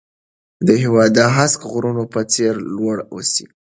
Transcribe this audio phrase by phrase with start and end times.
[0.67, 3.45] د هېواد د هسک غرونو په څېر لوړ اوسئ.